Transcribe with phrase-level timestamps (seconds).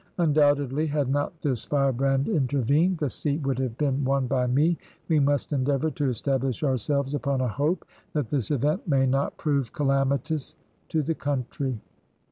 [0.17, 4.75] Undoubtedly, had not this fireband intervened, the seat would have been won by me.
[5.07, 9.71] We must endeavour to establish ourselves upon a hope that this event may not prove
[9.73, 10.55] calamitous
[10.89, 11.79] to the country."